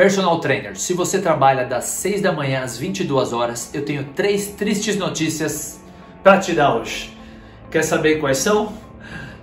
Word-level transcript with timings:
Personal 0.00 0.40
Trainer, 0.40 0.78
se 0.78 0.94
você 0.94 1.20
trabalha 1.20 1.66
das 1.66 1.84
6 1.84 2.22
da 2.22 2.32
manhã 2.32 2.62
às 2.62 2.78
22 2.78 3.34
horas, 3.34 3.70
eu 3.74 3.84
tenho 3.84 4.02
três 4.16 4.46
tristes 4.46 4.96
notícias 4.96 5.78
para 6.22 6.38
te 6.38 6.54
dar 6.54 6.74
hoje. 6.74 7.14
Quer 7.70 7.82
saber 7.82 8.18
quais 8.18 8.38
são? 8.38 8.72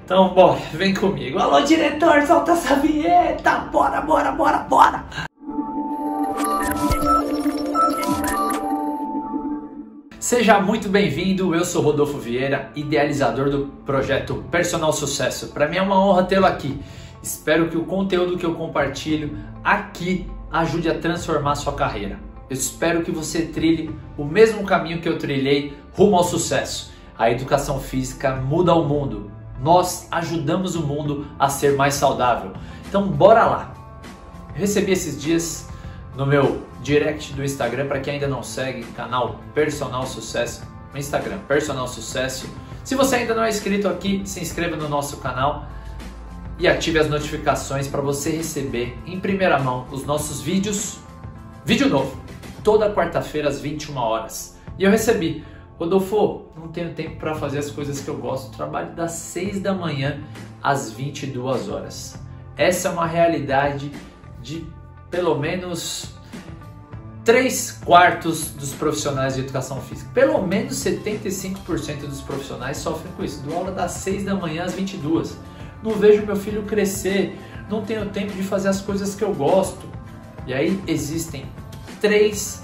Então, 0.04 0.34
bora, 0.34 0.60
vem 0.74 0.96
comigo. 0.96 1.38
Alô, 1.38 1.62
diretor, 1.62 2.24
solta 2.24 2.54
essa 2.54 2.74
vinheta! 2.74 3.56
Bora, 3.72 4.02
bora, 4.02 4.32
bora, 4.32 4.58
bora! 4.58 5.06
Seja 10.20 10.60
muito 10.60 10.90
bem-vindo, 10.90 11.54
eu 11.54 11.64
sou 11.64 11.84
Rodolfo 11.84 12.18
Vieira, 12.18 12.72
idealizador 12.76 13.52
do 13.52 13.68
projeto 13.86 14.44
Personal 14.50 14.92
Sucesso. 14.92 15.50
Para 15.50 15.68
mim 15.68 15.78
é 15.78 15.84
uma 15.84 16.04
honra 16.04 16.24
tê-lo 16.24 16.48
aqui. 16.48 16.80
Espero 17.22 17.70
que 17.70 17.78
o 17.78 17.84
conteúdo 17.84 18.40
que 18.40 18.46
eu 18.46 18.56
compartilho 18.56 19.38
aqui 19.64 20.26
ajude 20.60 20.90
a 20.90 20.98
transformar 20.98 21.56
sua 21.56 21.74
carreira. 21.74 22.20
Eu 22.50 22.54
espero 22.54 23.04
que 23.04 23.12
você 23.12 23.42
trilhe 23.42 23.94
o 24.18 24.24
mesmo 24.24 24.64
caminho 24.66 25.02
que 25.02 25.10
eu 25.10 25.18
trilhei 25.18 25.78
rumo 25.94 26.16
ao 26.16 26.24
sucesso. 26.24 26.92
A 27.18 27.30
educação 27.30 27.80
física 27.80 28.36
muda 28.36 28.74
o 28.74 28.88
mundo. 28.88 29.32
Nós 29.60 30.08
ajudamos 30.12 30.76
o 30.76 30.86
mundo 30.86 31.28
a 31.38 31.50
ser 31.50 31.76
mais 31.76 31.96
saudável. 31.96 32.54
Então, 32.88 33.08
bora 33.08 33.46
lá. 33.46 33.74
Recebi 34.54 34.92
esses 34.92 35.22
dias 35.22 35.68
no 36.16 36.26
meu 36.26 36.64
direct 36.82 37.34
do 37.34 37.44
Instagram 37.44 37.88
para 37.88 38.00
quem 38.00 38.14
ainda 38.14 38.28
não 38.28 38.42
segue, 38.42 38.84
canal 38.94 39.42
Personal 39.54 40.06
Sucesso, 40.06 40.64
no 40.94 41.00
Instagram 41.00 41.40
Personal 41.48 41.88
Sucesso. 41.88 42.50
Se 42.84 42.96
você 42.96 43.18
ainda 43.18 43.36
não 43.36 43.44
é 43.44 43.50
inscrito 43.50 43.88
aqui, 43.88 44.22
se 44.26 44.40
inscreva 44.40 44.76
no 44.78 44.88
nosso 44.88 45.18
canal 45.18 45.66
e 46.60 46.68
ative 46.68 47.00
as 47.00 47.10
notificações 47.10 47.88
para 47.88 48.02
você 48.02 48.32
receber 48.32 48.98
em 49.06 49.20
primeira 49.20 49.60
mão 49.60 49.88
os 49.92 50.06
nossos 50.06 50.42
vídeos. 50.42 51.00
Vídeo 51.64 51.90
novo, 51.90 52.20
toda 52.64 52.94
quarta-feira 52.94 53.50
às 53.50 53.62
21 53.62 53.96
horas. 53.98 54.58
E 54.78 54.84
eu 54.84 54.92
recebi, 54.92 55.44
Rodolfo, 55.78 56.46
não 56.56 56.70
tenho 56.70 56.94
tempo 56.94 57.18
para 57.18 57.36
fazer 57.36 57.60
as 57.60 57.70
coisas 57.70 58.00
que 58.00 58.08
eu 58.08 58.18
gosto, 58.18 58.56
trabalho 58.56 58.96
das 58.96 59.12
6 59.12 59.60
da 59.60 59.74
manhã 59.74 60.22
às 60.62 60.92
22 60.92 61.70
horas. 61.70 62.20
Essa 62.56 62.88
é 62.88 62.92
uma 62.92 63.06
realidade 63.06 63.92
de 64.42 64.66
pelo 65.12 65.38
menos 65.38 66.14
3 67.24 67.80
quartos 67.84 68.52
dos 68.52 68.74
profissionais 68.74 69.36
de 69.36 69.42
educação 69.42 69.80
física. 69.82 70.10
Pelo 70.14 70.42
menos 70.42 70.76
75% 70.76 72.08
dos 72.08 72.22
profissionais 72.22 72.78
sofrem 72.78 73.12
com 73.14 73.24
isso. 73.24 73.44
Do 73.44 73.54
aula 73.54 73.72
das 73.72 73.92
6 73.92 74.26
da 74.26 74.34
manhã 74.34 74.64
às 74.64 74.74
22 74.74 75.38
não 75.84 75.92
vejo 75.92 76.26
meu 76.26 76.36
filho 76.36 76.64
crescer, 76.64 77.38
não 77.70 77.82
tenho 77.82 78.10
tempo 78.10 78.34
de 78.34 78.44
fazer 78.44 78.70
as 78.70 78.82
coisas 78.82 79.16
que 79.16 79.24
eu 79.24 79.34
gosto. 79.34 79.86
E 80.46 80.54
aí 80.54 80.80
existem 80.88 81.46
três 82.00 82.64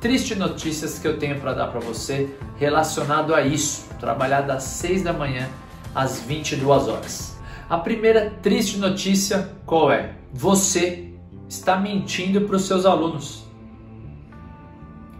tristes 0.00 0.36
notícias 0.36 0.98
que 0.98 1.06
eu 1.06 1.16
tenho 1.16 1.38
para 1.40 1.54
dar 1.54 1.68
para 1.68 1.78
você 1.78 2.28
relacionado 2.56 3.34
a 3.34 3.42
isso. 3.42 3.88
Trabalhar 4.00 4.40
das 4.40 4.64
6 4.64 5.02
da 5.02 5.12
manhã 5.12 5.48
às 5.94 6.20
22 6.20 6.88
horas. 6.88 7.38
A 7.70 7.78
primeira 7.78 8.30
triste 8.42 8.78
notícia 8.78 9.50
qual 9.64 9.92
é? 9.92 10.16
Você 10.32 11.14
está 11.48 11.76
mentindo 11.78 12.40
para 12.42 12.56
os 12.56 12.62
seus 12.62 12.84
alunos. 12.84 13.44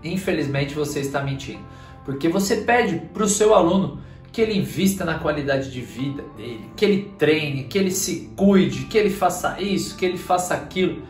Infelizmente 0.02 0.74
você 0.74 0.98
está 0.98 1.22
mentindo, 1.22 1.60
porque 2.04 2.28
você 2.28 2.56
pede 2.56 2.98
para 3.14 3.22
o 3.22 3.28
seu 3.28 3.54
aluno 3.54 4.00
que 4.32 4.40
ele 4.40 4.56
invista 4.56 5.04
na 5.04 5.18
qualidade 5.18 5.70
de 5.70 5.80
vida 5.82 6.24
dele, 6.36 6.70
que 6.74 6.84
ele 6.84 7.12
treine, 7.18 7.64
que 7.64 7.76
ele 7.76 7.90
se 7.90 8.32
cuide, 8.34 8.86
que 8.86 8.96
ele 8.96 9.10
faça 9.10 9.60
isso, 9.60 9.94
que 9.96 10.06
ele 10.06 10.16
faça 10.16 10.54
aquilo. 10.54 11.02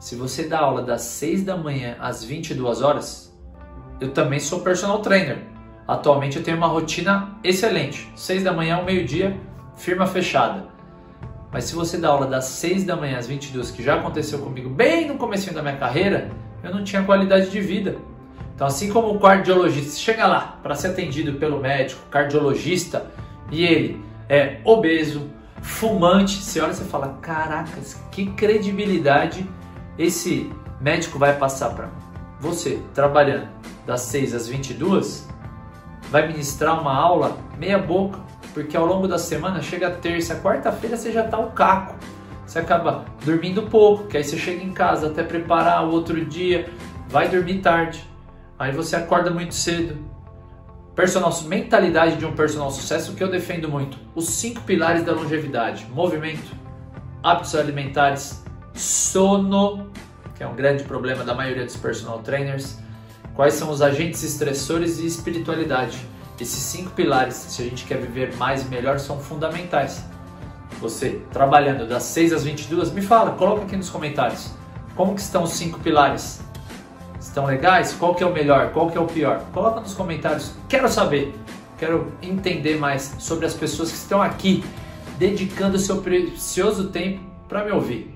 Se 0.00 0.16
você 0.16 0.48
dá 0.48 0.58
aula 0.58 0.82
das 0.82 1.02
6 1.02 1.44
da 1.44 1.56
manhã 1.56 1.96
às 2.00 2.24
22 2.24 2.82
horas, 2.82 3.32
eu 4.00 4.10
também 4.10 4.40
sou 4.40 4.60
personal 4.60 4.98
trainer. 4.98 5.38
Atualmente 5.86 6.36
eu 6.36 6.42
tenho 6.42 6.56
uma 6.56 6.66
rotina 6.66 7.38
excelente. 7.44 8.10
6 8.16 8.42
da 8.42 8.52
manhã 8.52 8.76
ao 8.76 8.84
meio-dia, 8.84 9.40
firma 9.76 10.06
fechada. 10.06 10.66
Mas 11.52 11.64
se 11.64 11.74
você 11.74 11.96
dá 11.96 12.08
aula 12.08 12.26
das 12.26 12.46
6 12.46 12.84
da 12.84 12.96
manhã 12.96 13.16
às 13.16 13.28
22, 13.28 13.70
que 13.70 13.82
já 13.82 13.94
aconteceu 13.94 14.40
comigo 14.40 14.68
bem 14.68 15.06
no 15.06 15.16
começo 15.16 15.54
da 15.54 15.62
minha 15.62 15.76
carreira, 15.76 16.30
eu 16.64 16.74
não 16.74 16.82
tinha 16.82 17.04
qualidade 17.04 17.48
de 17.48 17.60
vida. 17.60 17.96
Então, 18.56 18.66
assim 18.66 18.90
como 18.90 19.14
o 19.14 19.20
cardiologista 19.20 19.98
chega 19.98 20.26
lá 20.26 20.58
para 20.62 20.74
ser 20.74 20.88
atendido 20.88 21.34
pelo 21.34 21.60
médico, 21.60 22.00
cardiologista, 22.10 23.06
e 23.50 23.62
ele 23.62 24.02
é 24.30 24.60
obeso, 24.64 25.30
fumante, 25.60 26.42
você 26.42 26.58
olha 26.62 26.72
e 26.72 26.74
fala: 26.76 27.18
caracas, 27.20 28.00
que 28.10 28.24
credibilidade 28.30 29.46
esse 29.98 30.50
médico 30.80 31.18
vai 31.18 31.36
passar 31.36 31.74
para 31.74 31.90
você, 32.40 32.80
trabalhando 32.94 33.46
das 33.84 34.00
6 34.00 34.34
às 34.34 34.48
22, 34.48 35.28
vai 36.10 36.26
ministrar 36.26 36.80
uma 36.80 36.94
aula 36.96 37.36
meia 37.58 37.78
boca, 37.78 38.18
porque 38.54 38.74
ao 38.74 38.86
longo 38.86 39.06
da 39.06 39.18
semana, 39.18 39.60
chega 39.60 39.90
terça, 39.90 40.34
quarta-feira, 40.36 40.96
você 40.96 41.12
já 41.12 41.26
está 41.26 41.38
o 41.38 41.50
caco. 41.50 41.94
Você 42.46 42.58
acaba 42.58 43.04
dormindo 43.22 43.64
pouco, 43.64 44.06
que 44.06 44.16
aí 44.16 44.24
você 44.24 44.38
chega 44.38 44.64
em 44.64 44.72
casa 44.72 45.08
até 45.08 45.22
preparar 45.22 45.84
o 45.84 45.90
outro 45.90 46.24
dia, 46.24 46.70
vai 47.08 47.28
dormir 47.28 47.58
tarde. 47.58 48.15
Aí 48.58 48.72
você 48.72 48.96
acorda 48.96 49.30
muito 49.30 49.54
cedo. 49.54 49.96
Personal, 50.94 51.30
mentalidade 51.42 52.16
de 52.16 52.24
um 52.24 52.32
personal 52.32 52.70
sucesso 52.70 53.14
que 53.14 53.22
eu 53.22 53.30
defendo 53.30 53.68
muito. 53.68 53.98
Os 54.14 54.28
cinco 54.30 54.62
pilares 54.62 55.04
da 55.04 55.12
longevidade: 55.12 55.86
movimento, 55.92 56.54
hábitos 57.22 57.54
alimentares, 57.54 58.42
sono, 58.72 59.90
que 60.34 60.42
é 60.42 60.46
um 60.46 60.54
grande 60.54 60.84
problema 60.84 61.22
da 61.22 61.34
maioria 61.34 61.64
dos 61.64 61.76
personal 61.76 62.20
trainers. 62.20 62.78
Quais 63.34 63.54
são 63.54 63.70
os 63.70 63.82
agentes 63.82 64.22
estressores 64.22 64.98
e 64.98 65.06
espiritualidade? 65.06 65.98
Esses 66.40 66.58
cinco 66.58 66.90
pilares, 66.90 67.34
se 67.34 67.62
a 67.62 67.64
gente 67.64 67.84
quer 67.84 67.98
viver 67.98 68.34
mais 68.36 68.62
e 68.62 68.68
melhor, 68.68 68.98
são 68.98 69.18
fundamentais. 69.18 70.02
Você 70.80 71.20
trabalhando 71.30 71.86
das 71.86 72.02
6 72.04 72.32
às 72.32 72.44
22, 72.44 72.92
me 72.92 73.02
fala, 73.02 73.32
coloca 73.32 73.62
aqui 73.62 73.76
nos 73.76 73.90
comentários. 73.90 74.50
Como 74.94 75.14
que 75.14 75.20
estão 75.20 75.42
os 75.42 75.50
cinco 75.50 75.78
pilares? 75.80 76.40
Estão 77.36 77.44
legais? 77.44 77.92
Qual 77.92 78.14
que 78.14 78.24
é 78.24 78.26
o 78.26 78.32
melhor? 78.32 78.72
Qual 78.72 78.90
que 78.90 78.96
é 78.96 79.00
o 79.00 79.04
pior? 79.04 79.44
Coloca 79.52 79.78
nos 79.82 79.92
comentários. 79.92 80.54
Quero 80.70 80.88
saber. 80.88 81.34
Quero 81.76 82.10
entender 82.22 82.78
mais 82.78 83.14
sobre 83.18 83.44
as 83.44 83.52
pessoas 83.52 83.90
que 83.90 83.98
estão 83.98 84.22
aqui 84.22 84.64
dedicando 85.18 85.78
seu 85.78 85.98
precioso 85.98 86.88
tempo 86.88 87.20
para 87.46 87.62
me 87.62 87.72
ouvir. 87.72 88.10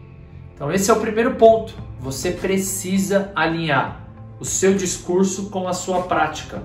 Então 0.55 0.73
esse 0.73 0.91
é 0.91 0.95
o 0.95 1.01
primeiro 1.01 1.35
ponto. 1.35 1.75
Você 2.01 2.31
precisa 2.31 3.31
alinhar 3.37 4.01
o 4.41 4.45
seu 4.47 4.73
discurso 4.73 5.51
com 5.51 5.69
a 5.69 5.75
sua 5.75 6.05
prática. 6.05 6.63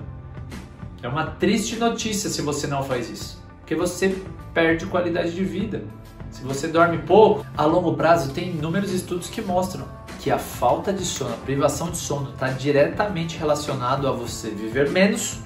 É 1.02 1.08
uma 1.08 1.26
triste 1.26 1.76
notícia 1.76 2.30
se 2.30 2.40
você 2.40 2.66
não 2.66 2.82
faz 2.82 3.10
isso, 3.10 3.44
porque 3.58 3.74
você 3.74 4.16
perde 4.54 4.86
qualidade 4.86 5.32
de 5.34 5.44
vida. 5.44 5.84
Se 6.30 6.42
você 6.42 6.68
dorme 6.68 6.96
pouco, 7.02 7.44
a 7.54 7.66
longo 7.66 7.92
prazo 7.92 8.32
tem 8.32 8.48
inúmeros 8.48 8.94
estudos 8.94 9.28
que 9.28 9.42
mostram 9.42 9.84
que 10.26 10.30
a 10.32 10.40
falta 10.40 10.92
de 10.92 11.04
sono, 11.04 11.34
a 11.34 11.36
privação 11.36 11.88
de 11.88 11.98
sono 11.98 12.30
está 12.30 12.48
diretamente 12.48 13.38
relacionado 13.38 14.08
a 14.08 14.10
você 14.10 14.50
viver 14.50 14.90
menos 14.90 15.38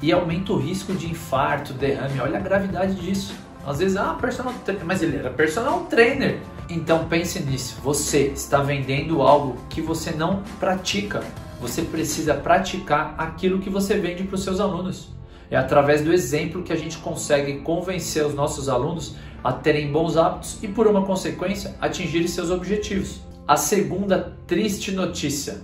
e 0.00 0.12
aumenta 0.12 0.52
o 0.52 0.56
risco 0.56 0.92
de 0.92 1.10
infarto, 1.10 1.72
derrame. 1.72 2.20
Olha 2.20 2.38
a 2.38 2.40
gravidade 2.40 2.94
disso. 2.94 3.34
Às 3.66 3.80
vezes, 3.80 3.96
ah, 3.96 4.14
personal 4.14 4.54
trainer, 4.64 4.84
mas 4.86 5.02
ele 5.02 5.16
era 5.16 5.30
personal 5.30 5.86
trainer. 5.90 6.38
Então 6.68 7.06
pense 7.08 7.40
nisso. 7.40 7.80
Você 7.82 8.28
está 8.28 8.62
vendendo 8.62 9.22
algo 9.22 9.56
que 9.68 9.82
você 9.82 10.12
não 10.12 10.44
pratica. 10.60 11.24
Você 11.60 11.82
precisa 11.82 12.34
praticar 12.34 13.16
aquilo 13.18 13.58
que 13.58 13.68
você 13.68 13.98
vende 13.98 14.22
para 14.22 14.36
os 14.36 14.44
seus 14.44 14.60
alunos. 14.60 15.08
É 15.50 15.56
através 15.56 16.00
do 16.00 16.12
exemplo 16.12 16.62
que 16.62 16.72
a 16.72 16.76
gente 16.76 16.96
consegue 16.98 17.58
convencer 17.62 18.24
os 18.24 18.34
nossos 18.34 18.68
alunos 18.68 19.16
a 19.42 19.52
terem 19.52 19.90
bons 19.90 20.16
hábitos 20.16 20.62
e, 20.62 20.68
por 20.68 20.86
uma 20.86 21.04
consequência, 21.04 21.74
atingirem 21.80 22.28
seus 22.28 22.52
objetivos. 22.52 23.28
A 23.50 23.56
segunda 23.56 24.36
triste 24.46 24.92
notícia: 24.92 25.60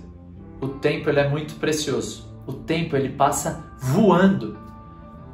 o 0.59 0.67
tempo 0.67 1.09
ele 1.09 1.21
é 1.21 1.29
muito 1.29 1.55
precioso. 1.55 2.27
O 2.45 2.51
tempo 2.51 2.97
ele 2.97 3.07
passa 3.07 3.63
voando. 3.79 4.59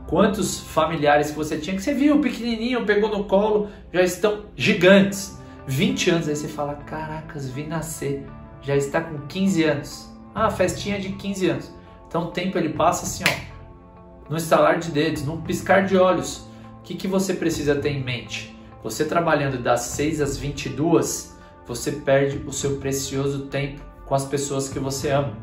Quantos 0.06 0.60
familiares 0.60 1.32
que 1.32 1.36
você 1.36 1.58
tinha 1.58 1.76
que 1.76 1.82
você 1.82 1.96
viu 1.96 2.22
pequenininho, 2.22 2.86
pegou 2.86 3.10
no 3.10 3.24
colo, 3.24 3.70
já 3.92 4.04
estão 4.04 4.46
gigantes. 4.56 5.42
20 5.66 6.12
anos 6.12 6.28
aí 6.28 6.36
você 6.36 6.48
fala: 6.48 6.76
"Caracas, 6.76 7.50
vi 7.50 7.66
nascer". 7.66 8.24
Já 8.62 8.76
está 8.76 9.02
com 9.02 9.26
15 9.26 9.64
anos. 9.64 10.14
Ah, 10.36 10.52
festinha 10.52 11.00
de 11.00 11.10
15 11.10 11.50
anos. 11.50 11.74
Então 12.08 12.26
o 12.26 12.32
tempo 12.32 12.56
ele 12.60 12.70
passa 12.70 13.04
assim, 13.04 13.24
ó, 13.28 14.30
no 14.30 14.38
estalar 14.38 14.78
de 14.78 14.92
dedos, 14.92 15.26
num 15.26 15.42
piscar 15.42 15.88
de 15.88 15.98
olhos. 15.98 16.48
O 16.78 16.84
que, 16.84 16.94
que 16.94 17.08
você 17.08 17.34
precisa 17.34 17.74
ter 17.74 17.90
em 17.90 18.04
mente? 18.04 18.56
Você 18.84 19.06
trabalhando 19.06 19.58
das 19.58 19.82
6 19.82 20.22
às 20.22 20.38
22, 20.38 21.33
você 21.68 21.92
perde 21.92 22.44
o 22.46 22.52
seu 22.52 22.78
precioso 22.78 23.46
tempo 23.46 23.82
com 24.06 24.16
as 24.16 24.26
pessoas 24.26 24.70
que 24.70 24.80
você 24.80 25.10
ama. 25.10 25.34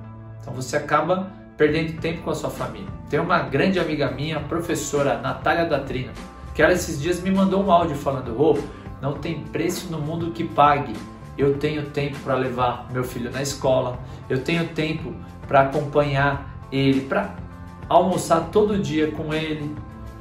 Então 0.41 0.53
você 0.53 0.77
acaba 0.77 1.31
perdendo 1.57 2.01
tempo 2.01 2.23
com 2.23 2.31
a 2.31 2.35
sua 2.35 2.51
família. 2.51 2.89
Tem 3.09 3.21
uma 3.21 3.41
grande 3.41 3.79
amiga 3.79 4.11
minha, 4.11 4.39
a 4.39 4.41
professora 4.41 5.19
Natália 5.19 5.67
Datrina, 5.67 6.13
que 6.55 6.63
ela 6.63 6.73
esses 6.73 7.01
dias 7.01 7.21
me 7.21 7.31
mandou 7.31 7.63
um 7.63 7.71
áudio 7.71 7.97
falando: 7.97 8.35
"Rô, 8.35 8.57
oh, 8.59 9.03
não 9.03 9.15
tem 9.15 9.43
preço 9.45 9.91
no 9.91 9.99
mundo 9.99 10.31
que 10.33 10.45
pague 10.45 10.95
eu 11.41 11.59
tenho 11.59 11.87
tempo 11.87 12.19
para 12.21 12.35
levar 12.35 12.87
meu 12.93 13.03
filho 13.03 13.31
na 13.31 13.43
escola, 13.43 13.99
eu 14.29 14.43
tenho 14.43 14.69
tempo 14.69 15.15
para 15.49 15.63
acompanhar 15.63 16.67
ele, 16.71 17.01
para 17.03 17.35
almoçar 17.89 18.49
todo 18.53 18.79
dia 18.79 19.11
com 19.11 19.33
ele, 19.33 19.75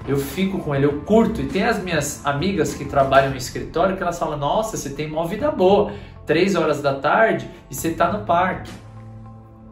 eu 0.07 0.18
fico 0.18 0.60
com 0.60 0.74
ele, 0.74 0.86
eu 0.86 1.01
curto. 1.01 1.42
E 1.42 1.48
tem 1.48 1.63
as 1.63 1.81
minhas 1.81 2.25
amigas 2.25 2.74
que 2.74 2.86
trabalham 2.86 3.31
no 3.31 3.38
escritório 3.38 3.96
que 3.96 4.04
elas 4.04 4.18
falam: 4.18 4.38
Nossa, 4.38 4.78
você 4.78 4.90
tem 4.90 5.12
uma 5.12 5.28
vida 5.28 5.51
boa, 5.51 5.92
três 6.25 6.56
horas 6.56 6.81
da 6.81 6.96
tarde 6.96 7.50
e 7.69 7.75
você 7.75 7.90
está 7.90 8.12
no 8.12 8.25
parque. 8.25 8.72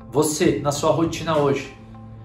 Você, 0.10 0.60
na 0.64 0.72
sua 0.72 0.92
rotina 0.92 1.38
hoje, 1.38 1.76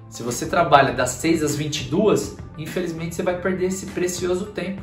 se 0.09 0.23
você 0.23 0.47
trabalha 0.47 0.93
das 0.93 1.11
6 1.11 1.43
às 1.43 1.57
22, 1.57 2.37
infelizmente 2.57 3.15
você 3.15 3.23
vai 3.23 3.41
perder 3.41 3.67
esse 3.67 3.87
precioso 3.87 4.47
tempo. 4.47 4.83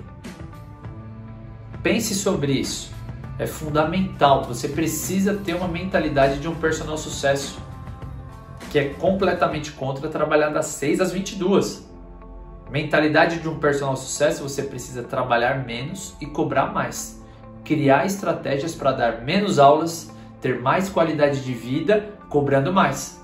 Pense 1.82 2.14
sobre 2.14 2.52
isso. 2.54 2.92
É 3.38 3.48
fundamental. 3.48 4.44
Você 4.44 4.68
precisa 4.68 5.34
ter 5.34 5.54
uma 5.54 5.68
mentalidade 5.68 6.40
de 6.40 6.48
um 6.48 6.56
personal 6.56 6.98
sucesso 6.98 7.60
que 8.70 8.78
é 8.78 8.90
completamente 8.90 9.72
contra 9.72 10.10
trabalhar 10.10 10.50
das 10.50 10.66
6 10.68 11.00
às 11.00 11.12
22. 11.12 11.89
Mentalidade 12.70 13.40
de 13.40 13.50
um 13.50 13.58
personal 13.58 13.96
sucesso, 13.96 14.44
você 14.44 14.62
precisa 14.62 15.02
trabalhar 15.02 15.66
menos 15.66 16.16
e 16.22 16.26
cobrar 16.28 16.68
mais. 16.68 17.20
Criar 17.66 18.06
estratégias 18.06 18.76
para 18.76 18.92
dar 18.92 19.22
menos 19.24 19.58
aulas, 19.58 20.12
ter 20.40 20.62
mais 20.62 20.88
qualidade 20.88 21.44
de 21.44 21.52
vida, 21.52 22.10
cobrando 22.30 22.72
mais. 22.72 23.20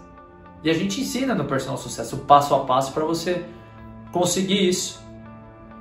E 0.64 0.70
a 0.70 0.74
gente 0.74 1.00
ensina 1.00 1.36
no 1.36 1.46
personal 1.46 1.78
sucesso 1.78 2.18
passo 2.20 2.56
a 2.56 2.66
passo 2.66 2.92
para 2.92 3.06
você 3.06 3.46
conseguir 4.12 4.68
isso. 4.68 5.00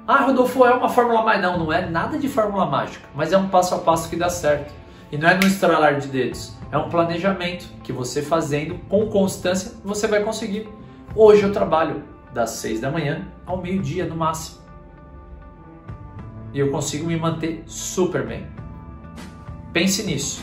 Ah, 0.07 0.25
Rodolfo, 0.25 0.67
é 0.67 0.75
uma 0.75 0.91
fórmula 0.91 1.23
mágica. 1.23 1.51
Não, 1.51 1.59
não 1.61 1.73
é 1.73 1.89
nada 1.89 2.19
de 2.19 2.29
fórmula 2.29 2.67
mágica, 2.67 3.09
mas 3.15 3.33
é 3.33 3.39
um 3.39 3.49
passo 3.49 3.75
a 3.75 3.79
passo 3.79 4.11
que 4.11 4.17
dá 4.17 4.29
certo. 4.29 4.75
E 5.11 5.17
não 5.17 5.27
é 5.27 5.35
no 5.35 5.47
estralar 5.47 5.99
de 5.99 6.09
dedos, 6.09 6.55
é 6.71 6.77
um 6.77 6.91
planejamento 6.91 7.67
que 7.83 7.93
você 7.93 8.21
fazendo 8.21 8.79
com 8.89 9.07
constância 9.07 9.73
você 9.83 10.07
vai 10.07 10.23
conseguir. 10.23 10.69
Hoje 11.15 11.45
eu 11.45 11.53
trabalho 11.53 12.03
das 12.35 12.51
6 12.51 12.81
da 12.81 12.91
manhã 12.91 13.27
ao 13.47 13.63
meio-dia 13.63 14.05
no 14.07 14.17
máximo. 14.17 14.59
E 16.53 16.59
eu 16.59 16.71
consigo 16.71 17.07
me 17.07 17.17
manter 17.17 17.63
super 17.67 18.27
bem. 18.27 18.47
Pense 19.73 20.03
nisso. 20.03 20.43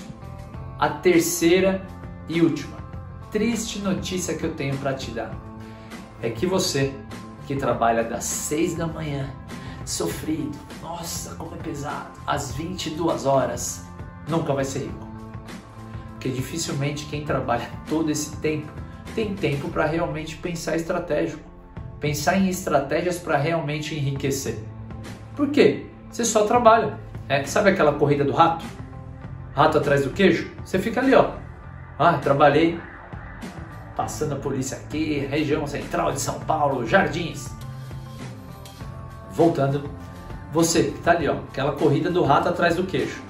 A 0.80 0.90
terceira 0.90 1.86
e 2.28 2.42
última 2.42 2.82
triste 3.32 3.80
notícia 3.80 4.36
que 4.36 4.44
eu 4.44 4.54
tenho 4.54 4.78
para 4.78 4.94
te 4.94 5.10
dar 5.12 5.32
é 6.22 6.30
que 6.30 6.46
você 6.46 6.94
que 7.48 7.56
trabalha 7.56 8.04
das 8.04 8.26
6 8.26 8.76
da 8.76 8.86
manhã 8.86 9.34
sofrido. 9.86 10.58
Nossa, 10.82 11.36
como 11.36 11.56
é 11.56 11.58
pesado. 11.58 12.12
Às 12.28 12.52
22 12.52 13.26
horas, 13.26 13.86
nunca 14.28 14.54
vai 14.54 14.66
ser 14.66 14.80
rico. 14.80 15.08
Porque 16.12 16.30
dificilmente 16.30 17.06
quem 17.06 17.26
trabalha 17.26 17.68
todo 17.88 18.12
esse 18.12 18.36
tempo 18.38 18.72
tem 19.16 19.34
tempo 19.34 19.70
para 19.70 19.86
realmente 19.86 20.38
pensar 20.38 20.76
estratégico. 20.76 21.51
Pensar 22.02 22.38
em 22.38 22.50
estratégias 22.50 23.18
para 23.18 23.38
realmente 23.38 23.96
enriquecer. 23.96 24.60
Por 25.34 25.50
quê? 25.50 25.86
Você 26.12 26.26
só 26.26 26.44
trabalha. 26.46 27.00
É, 27.30 27.46
sabe 27.46 27.70
aquela 27.70 27.94
corrida 27.94 28.26
do 28.26 28.34
rato? 28.34 28.66
Rato 29.56 29.78
atrás 29.78 30.04
do 30.04 30.10
queijo? 30.10 30.52
Você 30.66 30.78
fica 30.80 31.00
ali, 31.00 31.16
ó. 31.16 31.32
Ah, 31.98 32.18
trabalhei. 32.18 32.78
Passando 33.96 34.34
a 34.34 34.38
polícia 34.38 34.76
aqui, 34.76 35.20
região 35.30 35.66
central 35.66 36.12
de 36.12 36.20
São 36.20 36.42
Paulo, 36.42 36.86
Jardins 36.86 37.50
voltando, 39.32 39.90
você 40.52 40.84
que 40.84 41.00
tá 41.00 41.12
ali, 41.12 41.28
ó, 41.28 41.36
aquela 41.52 41.72
corrida 41.72 42.12
do 42.12 42.24
rato 42.24 42.50
atrás 42.50 42.76
do 42.76 42.84
queijo. 42.84 43.22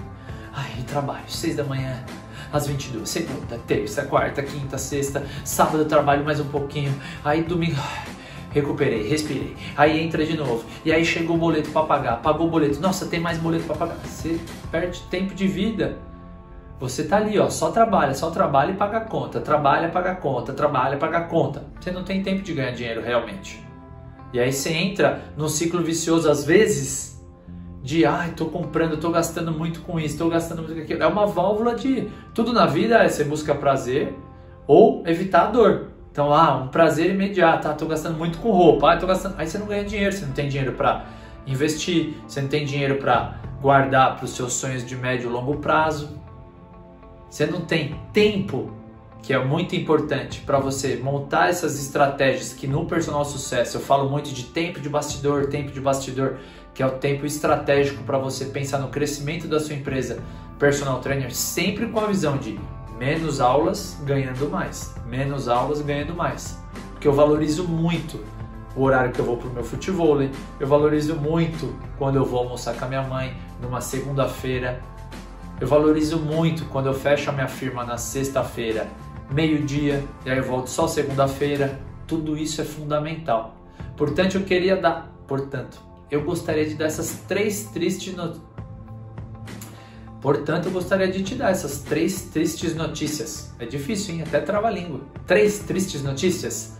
Ai, 0.53 0.83
trabalho, 0.87 1.23
seis 1.27 1.55
da 1.55 1.63
manhã, 1.63 2.03
às 2.51 2.67
22, 2.67 3.07
segunda, 3.07 3.57
terça, 3.65 4.03
quarta, 4.03 4.43
quinta, 4.43 4.77
sexta, 4.77 5.25
sábado 5.45 5.85
trabalho 5.85 6.25
mais 6.25 6.39
um 6.39 6.47
pouquinho, 6.47 6.93
aí 7.23 7.43
domingo, 7.43 7.79
recuperei, 8.51 9.07
respirei, 9.07 9.55
aí 9.75 9.99
entra 9.99 10.25
de 10.25 10.37
novo, 10.37 10.63
e 10.85 10.91
aí 10.91 11.03
chegou 11.03 11.35
o 11.35 11.39
boleto 11.39 11.71
para 11.71 11.83
pagar, 11.83 12.21
pagou 12.21 12.47
o 12.47 12.49
boleto, 12.49 12.79
nossa, 12.79 13.05
tem 13.05 13.19
mais 13.19 13.37
boleto 13.37 13.65
para 13.65 13.75
pagar, 13.75 13.95
você 14.03 14.39
perde 14.69 15.01
tempo 15.09 15.33
de 15.33 15.47
vida. 15.47 15.97
Você 16.79 17.03
tá 17.03 17.17
ali, 17.17 17.37
ó, 17.37 17.47
só 17.47 17.69
trabalha, 17.69 18.15
só 18.15 18.31
trabalha 18.31 18.71
e 18.71 18.73
paga 18.73 19.01
conta, 19.01 19.39
trabalha, 19.39 19.89
paga 19.89 20.15
conta, 20.15 20.51
trabalha, 20.51 20.97
paga 20.97 21.21
conta. 21.21 21.63
Você 21.79 21.91
não 21.91 22.03
tem 22.03 22.23
tempo 22.23 22.41
de 22.41 22.53
ganhar 22.53 22.71
dinheiro 22.71 23.03
realmente. 23.03 23.63
E 24.33 24.39
aí 24.39 24.51
você 24.51 24.71
entra 24.71 25.21
num 25.37 25.47
ciclo 25.47 25.83
vicioso 25.83 26.27
às 26.27 26.43
vezes 26.43 27.11
de 27.83 28.05
ai, 28.05 28.31
tô 28.31 28.45
comprando, 28.45 28.97
tô 28.97 29.09
gastando 29.09 29.51
muito 29.51 29.81
com 29.81 29.99
isso, 29.99 30.17
tô 30.17 30.27
gastando 30.27 30.63
muito 30.63 30.73
com 30.73 30.81
aquilo. 30.81 31.03
É 31.03 31.07
uma 31.07 31.27
válvula 31.27 31.75
de 31.75 32.07
tudo 32.33 32.53
na 32.53 32.65
vida 32.65 32.95
é 32.95 33.07
você 33.07 33.23
busca 33.23 33.53
prazer 33.53 34.15
ou 34.65 35.03
evitar 35.05 35.47
a 35.47 35.51
dor. 35.51 35.87
Então, 36.11 36.33
ah, 36.33 36.57
um 36.57 36.67
prazer 36.67 37.09
imediato, 37.09 37.69
ah, 37.69 37.73
tô 37.73 37.85
gastando 37.85 38.17
muito 38.17 38.37
com 38.39 38.51
roupa, 38.51 38.91
ah, 38.91 38.97
tô 38.97 39.07
gastando, 39.07 39.35
aí 39.37 39.47
você 39.47 39.57
não 39.57 39.65
ganha 39.65 39.85
dinheiro, 39.85 40.11
você 40.11 40.25
não 40.25 40.33
tem 40.33 40.49
dinheiro 40.49 40.73
para 40.73 41.05
investir, 41.47 42.15
você 42.27 42.41
não 42.41 42.49
tem 42.49 42.65
dinheiro 42.65 42.97
para 42.97 43.39
guardar 43.61 44.17
para 44.17 44.25
os 44.25 44.31
seus 44.31 44.53
sonhos 44.53 44.85
de 44.85 44.95
médio 44.95 45.29
e 45.29 45.33
longo 45.33 45.57
prazo. 45.57 46.19
Você 47.29 47.45
não 47.45 47.61
tem 47.61 47.95
tempo 48.11 48.73
que 49.21 49.33
é 49.33 49.41
muito 49.41 49.75
importante 49.75 50.41
para 50.41 50.59
você 50.59 50.97
montar 50.97 51.49
essas 51.49 51.79
estratégias 51.79 52.51
que 52.51 52.67
no 52.67 52.85
personal 52.85 53.23
sucesso 53.23 53.77
eu 53.77 53.81
falo 53.81 54.09
muito 54.09 54.33
de 54.33 54.45
tempo 54.45 54.81
de 54.81 54.89
bastidor, 54.89 55.47
tempo 55.47 55.71
de 55.71 55.79
bastidor, 55.79 56.37
que 56.73 56.81
é 56.83 56.85
o 56.85 56.91
tempo 56.91 57.25
estratégico 57.25 58.03
para 58.03 58.17
você 58.17 58.45
pensar 58.45 58.79
no 58.79 58.89
crescimento 58.89 59.47
da 59.47 59.59
sua 59.59 59.75
empresa 59.75 60.21
personal 60.59 60.99
trainer, 60.99 61.33
sempre 61.33 61.87
com 61.87 61.99
a 61.99 62.07
visão 62.07 62.37
de 62.37 62.59
menos 63.01 63.41
aulas 63.41 63.97
ganhando 64.03 64.47
mais, 64.47 64.93
menos 65.07 65.47
aulas 65.47 65.81
ganhando 65.81 66.13
mais. 66.13 66.59
Porque 66.91 67.07
eu 67.07 67.13
valorizo 67.13 67.67
muito 67.67 68.23
o 68.75 68.83
horário 68.83 69.11
que 69.11 69.19
eu 69.19 69.25
vou 69.25 69.37
pro 69.37 69.49
meu 69.49 69.63
futebol, 69.63 70.21
eu 70.59 70.67
valorizo 70.67 71.15
muito 71.15 71.75
quando 71.97 72.17
eu 72.17 72.23
vou 72.23 72.41
almoçar 72.41 72.75
com 72.75 72.85
a 72.85 72.87
minha 72.87 73.01
mãe 73.01 73.35
numa 73.59 73.81
segunda-feira. 73.81 74.83
Eu 75.59 75.67
valorizo 75.67 76.19
muito 76.19 76.65
quando 76.65 76.85
eu 76.85 76.93
fecho 76.93 77.31
a 77.31 77.33
minha 77.33 77.47
firma 77.47 77.83
na 77.83 77.97
sexta-feira 77.97 78.87
meio-dia, 79.31 80.03
e 80.23 80.29
aí 80.29 80.37
eu 80.37 80.43
volto 80.43 80.67
só 80.67 80.87
segunda-feira. 80.87 81.79
Tudo 82.05 82.37
isso 82.37 82.61
é 82.61 82.63
fundamental. 82.63 83.55
Portanto, 83.97 84.35
eu 84.35 84.43
queria 84.43 84.75
dar, 84.75 85.11
portanto, 85.27 85.81
eu 86.11 86.21
gostaria 86.23 86.67
de 86.67 86.75
dar 86.75 86.85
essas 86.85 87.23
três 87.27 87.65
tristes 87.73 88.15
notícias. 88.15 88.51
Portanto, 90.21 90.67
eu 90.67 90.71
gostaria 90.71 91.07
de 91.07 91.23
te 91.23 91.35
dar 91.35 91.49
essas 91.49 91.79
três 91.79 92.21
tristes 92.23 92.75
notícias. 92.75 93.51
É 93.59 93.65
difícil, 93.65 94.15
hein? 94.15 94.23
Até 94.25 94.39
trava 94.39 94.67
a 94.67 94.71
língua. 94.71 95.01
Três 95.25 95.59
tristes 95.59 96.03
notícias 96.03 96.77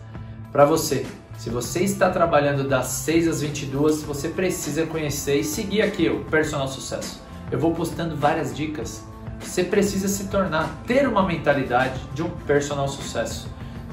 para 0.52 0.64
você. 0.64 1.06
Se 1.38 1.50
você 1.50 1.80
está 1.84 2.10
trabalhando 2.12 2.68
das 2.68 2.88
6 2.88 3.28
às 3.28 3.42
22, 3.42 4.04
você 4.04 4.30
precisa 4.30 4.86
conhecer 4.86 5.40
e 5.40 5.44
seguir 5.44 5.82
aqui 5.82 6.08
o 6.08 6.24
Personal 6.26 6.68
Sucesso. 6.68 7.20
Eu 7.52 7.58
vou 7.58 7.74
postando 7.74 8.16
várias 8.16 8.56
dicas 8.56 9.04
você 9.42 9.64
precisa 9.64 10.08
se 10.08 10.26
tornar, 10.26 10.70
ter 10.86 11.08
uma 11.08 11.24
mentalidade 11.24 12.00
de 12.14 12.22
um 12.22 12.30
personal 12.30 12.88
sucesso, 12.88 13.50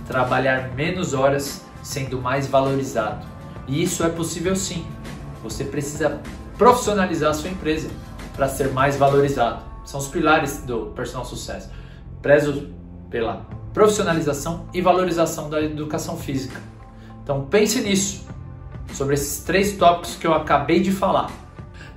trabalhar 0.07 0.75
menos 0.75 1.15
horas 1.15 1.65
sendo 1.83 2.21
mais 2.21 2.47
valorizado. 2.47 3.27
E 3.67 3.83
isso 3.83 4.05
é 4.05 4.09
possível 4.09 4.55
sim. 4.55 4.87
Você 5.43 5.65
precisa 5.65 6.21
profissionalizar 6.57 7.31
a 7.31 7.35
sua 7.35 7.51
empresa 7.51 7.89
para 8.39 8.49
ser 8.49 8.73
mais 8.73 8.97
valorizado. 8.97 9.65
São 9.85 9.99
os 9.99 10.07
pilares 10.07 10.63
do 10.63 10.93
personal 10.95 11.25
sucesso. 11.25 11.69
Prezo 12.23 12.69
pela 13.11 13.45
profissionalização 13.75 14.69
e 14.73 14.81
valorização 14.81 15.51
da 15.51 15.61
educação 15.61 16.17
física. 16.17 16.61
Então 17.23 17.47
pense 17.47 17.81
nisso, 17.81 18.25
sobre 18.93 19.15
esses 19.15 19.43
três 19.43 19.77
tópicos 19.77 20.15
que 20.15 20.25
eu 20.25 20.33
acabei 20.33 20.79
de 20.79 20.93
falar. 20.93 21.33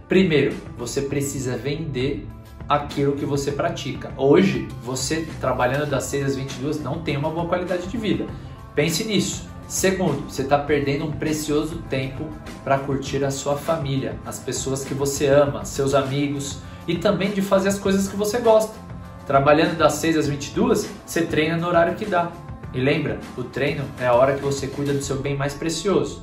Primeiro, 0.10 0.55
você 0.77 1.03
precisa 1.03 1.55
vender 1.55 2.27
aquilo 2.67 3.15
que 3.15 3.25
você 3.25 3.51
pratica. 3.51 4.12
Hoje, 4.17 4.67
você 4.83 5.27
trabalhando 5.39 5.88
das 5.88 6.05
6 6.05 6.25
às 6.25 6.36
22 6.36 6.81
não 6.81 7.01
tem 7.01 7.17
uma 7.17 7.29
boa 7.29 7.48
qualidade 7.48 7.86
de 7.86 7.98
vida. 7.98 8.25
Pense 8.74 9.03
nisso. 9.03 9.48
Segundo, 9.71 10.29
você 10.29 10.41
está 10.41 10.57
perdendo 10.57 11.05
um 11.05 11.13
precioso 11.13 11.77
tempo 11.89 12.27
para 12.61 12.77
curtir 12.77 13.23
a 13.23 13.31
sua 13.31 13.55
família, 13.55 14.19
as 14.25 14.37
pessoas 14.37 14.83
que 14.83 14.93
você 14.93 15.27
ama, 15.27 15.63
seus 15.63 15.93
amigos 15.93 16.59
e 16.85 16.97
também 16.97 17.31
de 17.31 17.41
fazer 17.41 17.69
as 17.69 17.79
coisas 17.79 18.09
que 18.09 18.17
você 18.17 18.39
gosta. 18.39 18.77
Trabalhando 19.25 19.77
das 19.77 19.93
6 19.93 20.17
às 20.17 20.27
22, 20.27 20.89
você 21.05 21.21
treina 21.21 21.55
no 21.55 21.69
horário 21.69 21.95
que 21.95 22.03
dá. 22.03 22.33
E 22.73 22.81
lembra, 22.81 23.17
o 23.37 23.45
treino 23.45 23.85
é 23.97 24.07
a 24.07 24.13
hora 24.13 24.35
que 24.35 24.41
você 24.41 24.67
cuida 24.67 24.91
do 24.91 25.01
seu 25.01 25.21
bem 25.21 25.37
mais 25.37 25.53
precioso. 25.53 26.21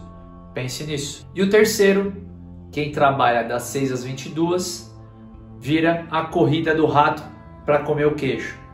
Pense 0.53 0.85
nisso. 0.85 1.27
E 1.35 1.41
o 1.41 1.49
terceiro, 1.49 2.13
quem 2.71 2.93
trabalha 2.93 3.49
das 3.49 3.63
6 3.63 3.93
às 3.93 4.05
22 4.05 4.95
vira 5.59 6.07
a 6.11 6.25
corrida 6.25 6.75
do 6.75 6.85
rato 6.85 7.23
para 7.65 7.79
comer 7.79 8.09
o 8.09 8.15
queijo. 8.15 8.68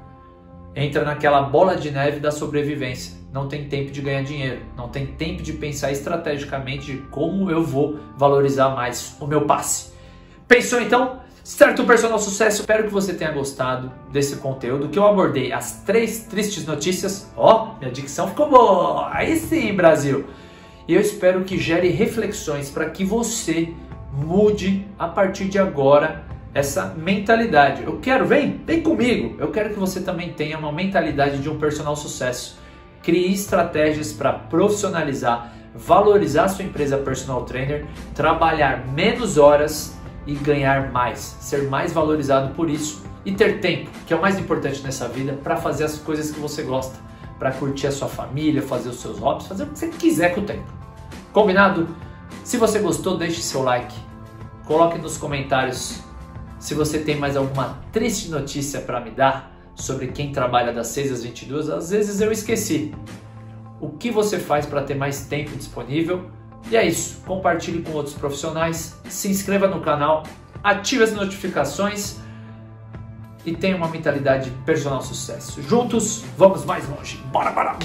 Entra 0.77 1.05
naquela 1.05 1.43
bola 1.43 1.77
de 1.77 1.91
neve 1.91 2.19
da 2.19 2.31
sobrevivência. 2.31 3.15
Não 3.33 3.49
tem 3.49 3.69
tempo 3.69 3.91
de 3.91 4.01
ganhar 4.01 4.23
dinheiro, 4.23 4.61
não 4.77 4.89
tem 4.89 5.07
tempo 5.07 5.43
de 5.43 5.53
pensar 5.53 5.91
estrategicamente 5.91 6.87
de 6.87 6.99
como 7.09 7.51
eu 7.51 7.65
vou 7.65 7.99
valorizar 8.17 8.71
mais 8.71 9.17
o 9.21 9.27
meu 9.27 9.43
passe. 9.45 9.93
Pensou 10.47 10.81
então? 10.81 11.21
Certo, 11.43 11.85
personal 11.85 12.19
sucesso, 12.19 12.61
espero 12.61 12.85
que 12.85 12.93
você 12.93 13.13
tenha 13.13 13.31
gostado 13.31 13.93
desse 14.11 14.37
conteúdo 14.37 14.89
que 14.89 14.99
eu 14.99 15.07
abordei 15.07 15.53
as 15.53 15.83
três 15.83 16.21
tristes 16.21 16.65
notícias. 16.65 17.31
Ó, 17.37 17.75
oh, 17.75 17.79
minha 17.79 17.91
dicção 17.91 18.29
ficou 18.29 18.49
boa. 18.49 19.11
Aí 19.13 19.37
sim, 19.37 19.75
Brasil. 19.75 20.25
E 20.89 20.95
eu 20.95 21.01
espero 21.01 21.45
que 21.45 21.59
gere 21.59 21.89
reflexões 21.89 22.71
para 22.71 22.89
que 22.89 23.05
você 23.05 23.75
mude 24.13 24.87
a 24.99 25.07
partir 25.07 25.47
de 25.47 25.59
agora 25.59 26.25
essa 26.55 26.95
mentalidade. 26.97 27.83
Eu 27.83 27.99
quero, 27.99 28.25
vem, 28.25 28.63
vem 28.65 28.81
comigo. 28.81 29.35
Eu 29.39 29.51
quero 29.51 29.71
que 29.71 29.79
você 29.79 30.01
também 30.01 30.33
tenha 30.33 30.57
uma 30.57 30.71
mentalidade 30.71 31.39
de 31.39 31.51
um 31.51 31.59
personal 31.59 31.97
sucesso. 31.97 32.59
Crie 33.03 33.35
estratégias 33.35 34.13
para 34.13 34.33
profissionalizar, 34.33 35.53
valorizar 35.75 36.49
sua 36.49 36.65
empresa 36.65 36.97
personal 36.97 37.45
trainer, 37.45 37.85
trabalhar 38.15 38.87
menos 38.87 39.37
horas 39.37 39.99
e 40.27 40.35
ganhar 40.35 40.93
mais, 40.93 41.19
ser 41.19 41.65
mais 41.65 41.93
valorizado 41.93 42.55
por 42.55 42.71
isso 42.71 43.05
e 43.27 43.33
ter 43.33 43.61
tempo, 43.61 43.91
que 44.07 44.13
é 44.15 44.17
o 44.17 44.21
mais 44.21 44.39
importante 44.39 44.83
nessa 44.83 45.09
vida, 45.09 45.33
para 45.33 45.57
fazer 45.57 45.85
as 45.85 45.99
coisas 45.99 46.31
que 46.31 46.39
você 46.39 46.63
gosta, 46.63 46.99
para 47.39 47.51
curtir 47.51 47.89
a 47.89 47.93
sua 47.93 48.09
família, 48.09 48.63
fazer 48.63 48.91
os 48.91 49.01
seus 49.01 49.19
hobbies, 49.19 49.49
fazer 49.49 49.65
o 49.65 49.67
que 49.67 49.79
você 49.79 49.89
quiser 49.89 50.35
com 50.35 50.43
o 50.43 50.45
tempo. 50.45 50.73
Combinado? 51.33 51.89
Se 52.43 52.57
você 52.57 52.79
gostou, 52.79 53.17
deixe 53.17 53.43
seu 53.43 53.63
like. 53.63 53.95
Coloque 54.67 54.99
nos 54.99 55.19
comentários 55.19 56.04
se 56.65 56.73
você 56.73 56.99
tem 56.99 57.15
mais 57.15 57.37
alguma 57.37 57.79
triste 57.93 58.31
notícia 58.31 58.81
para 58.81 58.99
me 58.99 59.11
dar 59.11 59.55
sobre 59.75 60.07
quem 60.07 60.33
trabalha 60.33 60.73
das 60.73 60.87
6 60.87 61.13
às 61.13 61.23
22, 61.23 61.69
às 61.69 61.91
vezes 61.91 62.23
eu 62.23 62.33
esqueci. 62.33 62.95
O 63.79 63.91
que 63.91 64.11
você 64.11 64.39
faz 64.39 64.65
para 64.65 64.83
ter 64.83 64.95
mais 64.95 65.27
tempo 65.27 65.55
disponível? 65.55 66.31
E 66.71 66.75
é 66.75 66.87
isso. 66.87 67.21
Compartilhe 67.27 67.83
com 67.83 67.93
outros 67.93 68.15
profissionais, 68.15 68.99
se 69.11 69.29
inscreva 69.29 69.69
no 69.69 69.83
canal, 69.83 70.23
ative 70.63 71.05
as 71.05 71.13
notificações 71.13 72.17
e 73.45 73.55
tenha 73.55 73.77
uma 73.77 73.89
mentalidade 73.89 74.51
personal 74.65 75.03
sucesso. 75.03 75.61
Juntos, 75.61 76.25
vamos 76.39 76.65
mais 76.65 76.89
longe. 76.89 77.19
Bora, 77.31 77.51
bora, 77.51 77.75
bora! 77.75 77.85